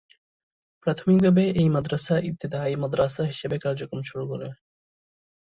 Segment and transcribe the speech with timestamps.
[0.87, 4.47] প্রাথমিকভাবে এই মাদ্রাসা ইবতেদায়ী মাদ্রাসা হিসাবে কার্যক্রম চালু করে।